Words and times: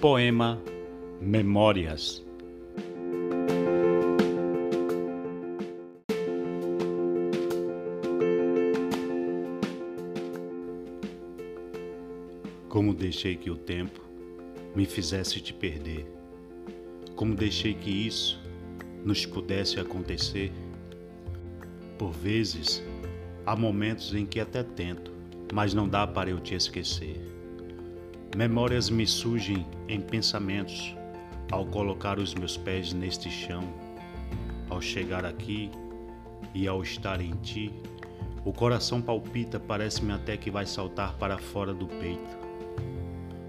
Poema 0.00 0.62
Memórias 1.20 2.24
Como 12.68 12.94
deixei 12.94 13.34
que 13.34 13.50
o 13.50 13.56
tempo 13.56 14.00
me 14.76 14.86
fizesse 14.86 15.40
te 15.40 15.52
perder, 15.52 16.06
como 17.16 17.34
deixei 17.34 17.74
que 17.74 17.90
isso 17.90 18.40
nos 19.04 19.26
pudesse 19.26 19.80
acontecer. 19.80 20.52
Por 21.98 22.12
vezes, 22.12 22.80
há 23.44 23.56
momentos 23.56 24.14
em 24.14 24.24
que 24.24 24.38
até 24.38 24.62
tento, 24.62 25.10
mas 25.52 25.74
não 25.74 25.88
dá 25.88 26.06
para 26.06 26.30
eu 26.30 26.38
te 26.38 26.54
esquecer. 26.54 27.37
Memórias 28.36 28.90
me 28.90 29.06
surgem 29.06 29.66
em 29.88 30.00
pensamentos 30.00 30.94
ao 31.50 31.64
colocar 31.64 32.18
os 32.18 32.34
meus 32.34 32.56
pés 32.56 32.92
neste 32.92 33.30
chão, 33.30 33.62
ao 34.68 34.82
chegar 34.82 35.24
aqui 35.24 35.70
e 36.54 36.68
ao 36.68 36.82
estar 36.82 37.20
em 37.20 37.32
ti. 37.36 37.72
O 38.44 38.52
coração 38.52 39.00
palpita, 39.00 39.58
parece-me 39.58 40.12
até 40.12 40.36
que 40.36 40.50
vai 40.50 40.66
saltar 40.66 41.14
para 41.14 41.38
fora 41.38 41.72
do 41.72 41.86
peito. 41.86 42.38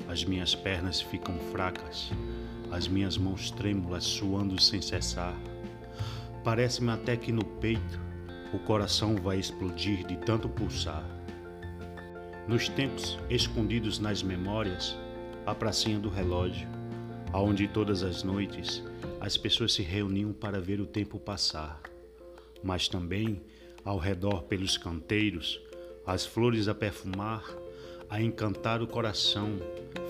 As 0.07 0.23
minhas 0.23 0.55
pernas 0.55 1.01
ficam 1.01 1.37
fracas, 1.51 2.11
as 2.71 2.87
minhas 2.87 3.17
mãos 3.17 3.51
trêmulas 3.51 4.05
suando 4.05 4.59
sem 4.59 4.81
cessar. 4.81 5.35
Parece-me 6.43 6.89
até 6.91 7.17
que 7.17 7.31
no 7.31 7.43
peito 7.43 7.99
o 8.53 8.59
coração 8.59 9.15
vai 9.17 9.37
explodir 9.37 10.07
de 10.07 10.17
tanto 10.17 10.47
pulsar. 10.47 11.18
Nos 12.49 12.67
tempos 12.67 13.15
escondidos 13.29 13.99
nas 13.99 14.23
memórias, 14.23 14.97
a 15.45 15.53
pracinha 15.53 15.99
do 15.99 16.09
relógio, 16.09 16.67
aonde 17.31 17.67
todas 17.67 18.01
as 18.01 18.23
noites 18.23 18.83
as 19.21 19.37
pessoas 19.37 19.71
se 19.71 19.83
reuniam 19.83 20.33
para 20.33 20.59
ver 20.59 20.81
o 20.81 20.85
tempo 20.87 21.19
passar. 21.19 21.79
Mas 22.63 22.87
também, 22.87 23.39
ao 23.85 23.99
redor 23.99 24.45
pelos 24.45 24.79
canteiros, 24.79 25.61
as 26.07 26.25
flores 26.25 26.67
a 26.67 26.73
perfumar, 26.73 27.43
a 28.09 28.19
encantar 28.19 28.81
o 28.81 28.87
coração, 28.87 29.51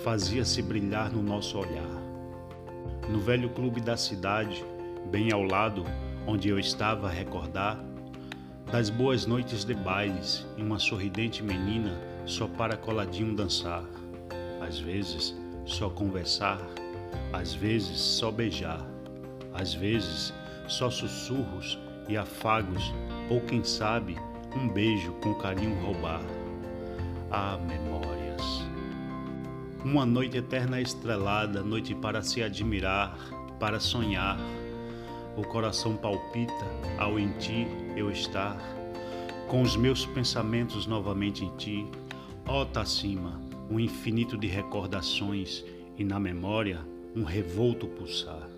fazia-se 0.02 0.62
brilhar 0.62 1.12
no 1.12 1.22
nosso 1.22 1.58
olhar. 1.58 2.00
No 3.10 3.20
velho 3.20 3.50
clube 3.50 3.82
da 3.82 3.98
cidade, 3.98 4.64
bem 5.10 5.30
ao 5.30 5.42
lado, 5.42 5.84
onde 6.26 6.48
eu 6.48 6.58
estava 6.58 7.06
a 7.06 7.10
recordar, 7.10 7.84
das 8.72 8.88
boas 8.88 9.26
noites 9.26 9.62
de 9.62 9.74
bailes 9.74 10.46
e 10.56 10.62
uma 10.62 10.78
sorridente 10.78 11.42
menina 11.42 12.08
só 12.26 12.46
para 12.46 12.76
coladinho 12.76 13.34
dançar, 13.34 13.84
às 14.60 14.78
vezes 14.78 15.36
só 15.64 15.88
conversar, 15.88 16.60
às 17.32 17.54
vezes 17.54 17.98
só 17.98 18.30
beijar, 18.30 18.84
às 19.54 19.74
vezes 19.74 20.32
só 20.68 20.90
sussurros 20.90 21.78
e 22.08 22.16
afagos, 22.16 22.92
ou 23.28 23.40
quem 23.40 23.62
sabe, 23.64 24.16
um 24.56 24.68
beijo 24.68 25.12
com 25.22 25.34
carinho 25.34 25.80
roubar. 25.80 26.20
Ah, 27.30 27.58
memórias. 27.58 28.64
Uma 29.84 30.04
noite 30.04 30.36
eterna 30.36 30.80
estrelada, 30.80 31.62
noite 31.62 31.94
para 31.94 32.22
se 32.22 32.42
admirar, 32.42 33.16
para 33.58 33.78
sonhar. 33.78 34.38
O 35.36 35.42
coração 35.42 35.96
palpita 35.96 36.66
ao 36.98 37.18
em 37.18 37.28
ti 37.38 37.66
eu 37.96 38.10
estar, 38.10 38.56
com 39.48 39.62
os 39.62 39.76
meus 39.76 40.04
pensamentos 40.06 40.86
novamente 40.86 41.44
em 41.44 41.56
ti. 41.56 41.86
Ó, 42.52 42.62
oh, 42.62 42.66
Tacima, 42.66 43.40
um 43.70 43.78
infinito 43.78 44.36
de 44.36 44.48
recordações 44.48 45.64
e 45.96 46.02
na 46.02 46.18
memória 46.18 46.84
um 47.14 47.22
revolto 47.22 47.86
pulsar. 47.86 48.50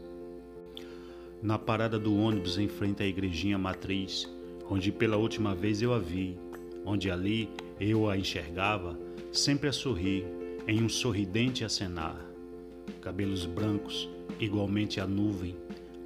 Na 1.43 1.59
parada 1.59 1.99
do 1.99 2.17
ônibus 2.17 2.57
em 2.57 2.69
frente 2.69 3.03
à 3.03 3.07
igrejinha 3.07 3.59
matriz, 3.59 4.27
onde 4.71 4.91
pela 4.91 5.19
última 5.19 5.55
vez 5.55 5.83
eu 5.83 5.93
a 5.93 5.99
vi, 5.99 6.39
onde 6.87 7.11
ali 7.11 7.51
eu 7.79 8.09
a 8.09 8.17
enxergava, 8.17 8.99
sempre 9.31 9.69
a 9.69 9.73
sorrir, 9.73 10.25
em 10.67 10.83
um 10.83 10.89
sorridente 10.89 11.63
acenar. 11.63 12.17
Cabelos 13.03 13.45
brancos, 13.45 14.09
igualmente 14.41 15.01
a 15.01 15.07
nuvem, 15.07 15.55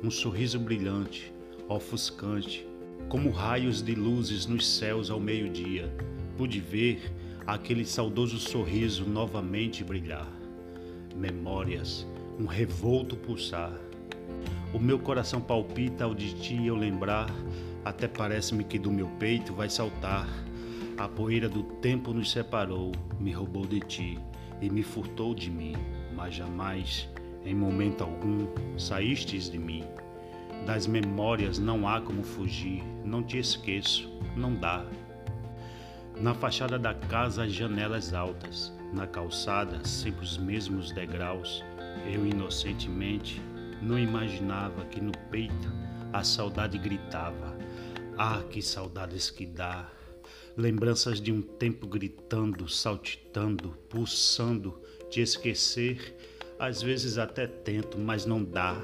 um 0.03 0.11
sorriso 0.11 0.59
brilhante, 0.59 1.33
ofuscante, 1.69 2.67
como 3.09 3.31
raios 3.31 3.81
de 3.81 3.95
luzes 3.95 4.45
nos 4.45 4.67
céus 4.67 5.09
ao 5.09 5.21
meio-dia. 5.21 5.89
Pude 6.37 6.59
ver 6.59 7.01
aquele 7.47 7.85
saudoso 7.85 8.39
sorriso 8.39 9.09
novamente 9.09 9.85
brilhar. 9.85 10.27
Memórias, 11.15 12.05
um 12.39 12.45
revolto 12.45 13.17
pulsar. 13.17 13.73
O 14.75 14.81
meu 14.81 14.99
coração 14.99 15.41
palpita 15.41 16.05
ao 16.05 16.15
de 16.15 16.35
ti 16.35 16.67
eu 16.67 16.75
lembrar, 16.75 17.31
até 17.85 18.09
parece-me 18.09 18.65
que 18.65 18.79
do 18.81 18.91
meu 18.91 19.07
peito 19.21 19.55
vai 19.55 19.71
saltar. 19.71 20.29
A 20.99 21.07
poeira 21.07 21.49
do 21.49 21.63
tempo 21.63 22.13
nos 22.13 22.33
separou, 22.33 22.91
me 23.21 23.31
roubou 23.31 23.65
de 23.65 23.79
ti 23.81 24.19
e 24.61 24.69
me 24.69 24.83
furtou 24.83 25.33
de 25.33 25.49
mim, 25.49 25.75
mas 26.17 26.35
jamais, 26.35 27.09
em 27.45 27.55
momento 27.55 28.03
algum, 28.03 28.49
saístes 28.77 29.49
de 29.49 29.59
mim. 29.59 29.85
Das 30.67 30.89
memórias 30.89 31.61
não 31.61 31.87
há 31.87 32.01
como 32.01 32.25
fugir, 32.25 32.83
não 33.05 33.23
te 33.23 33.39
esqueço, 33.39 34.11
não 34.37 34.53
dá. 34.53 34.85
Na 36.21 36.35
fachada 36.35 36.79
da 36.79 36.95
casa, 36.95 37.45
as 37.45 37.53
janelas 37.53 38.15
altas, 38.15 38.73
na 38.95 39.07
calçada, 39.07 39.85
sempre 39.85 40.25
os 40.25 40.39
mesmos 40.39 40.91
degraus. 40.91 41.63
Eu 42.11 42.27
inocentemente 42.27 43.41
não 43.83 43.99
imaginava 43.99 44.87
que 44.87 44.99
no 44.99 45.13
peito 45.31 45.71
a 46.15 46.25
saudade 46.25 46.79
gritava. 46.79 47.55
Ah, 48.17 48.43
que 48.51 48.63
saudades 48.63 49.29
que 49.29 49.45
dá! 49.45 49.91
Lembranças 50.57 51.21
de 51.21 51.31
um 51.31 51.43
tempo 51.43 51.87
gritando, 51.87 52.67
saltitando, 52.67 53.77
pulsando, 53.91 54.81
te 55.11 55.21
esquecer. 55.21 56.17
Às 56.59 56.81
vezes 56.81 57.19
até 57.19 57.47
tento, 57.47 57.99
mas 57.99 58.25
não 58.25 58.43
dá. 58.43 58.81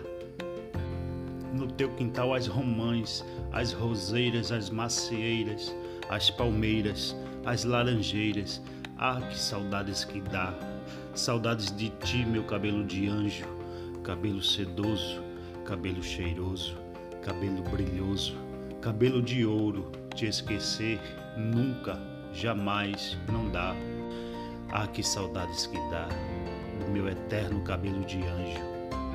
No 1.53 1.67
teu 1.67 1.91
quintal 1.91 2.35
as 2.35 2.47
romãs, 2.47 3.25
as 3.53 3.73
roseiras, 3.73 4.51
as 4.51 4.71
macieiras, 4.71 5.75
as 6.09 6.31
palmeiras, 6.31 7.15
as 7.45 7.65
laranjeiras. 7.65 8.63
Ah, 8.99 9.21
que 9.21 9.39
saudades 9.39 10.05
que 10.05 10.21
dá! 10.21 10.55
Saudades 11.15 11.75
de 11.77 11.91
ti, 11.91 12.25
meu 12.25 12.45
cabelo 12.45 12.85
de 12.85 13.07
anjo, 13.07 13.45
cabelo 14.03 14.43
sedoso, 14.43 15.23
cabelo 15.65 16.03
cheiroso, 16.03 16.77
cabelo 17.23 17.63
brilhoso, 17.65 18.35
cabelo 18.81 19.21
de 19.21 19.45
ouro. 19.45 19.93
Te 20.15 20.27
esquecer 20.27 21.01
nunca, 21.37 22.01
jamais 22.33 23.19
não 23.31 23.51
dá. 23.51 23.75
Ah, 24.71 24.87
que 24.87 25.03
saudades 25.03 25.67
que 25.67 25.79
dá 25.91 26.09
do 26.81 26.91
meu 26.91 27.09
eterno 27.09 27.61
cabelo 27.63 28.05
de 28.05 28.19
anjo, 28.19 28.61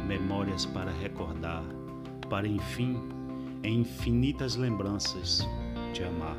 memórias 0.05 0.65
para 0.67 0.91
recordar, 0.91 1.63
para 2.29 2.47
enfim, 2.47 3.01
em 3.63 3.81
infinitas 3.81 4.55
lembranças, 4.55 5.47
te 5.93 6.03
amar. 6.03 6.38